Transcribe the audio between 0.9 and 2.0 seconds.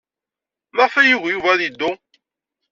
ay yugi Yuba ad yeddu?